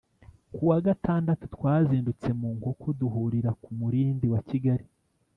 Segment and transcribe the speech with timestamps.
[0.53, 4.85] ku wa gatandatu, twazindutse mu nkoko duhurira ku murindi wa kigali